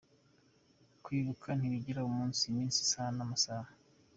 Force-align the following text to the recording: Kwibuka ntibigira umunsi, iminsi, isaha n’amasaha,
Kwibuka 1.03 1.47
ntibigira 1.57 2.07
umunsi, 2.09 2.41
iminsi, 2.51 2.77
isaha 2.85 3.09
n’amasaha, 3.17 3.69